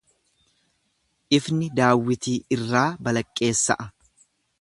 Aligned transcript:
Ifni 1.37 1.67
daawwitii 1.79 2.33
irraa 2.57 2.87
balaqqeessa'a. 3.09 3.87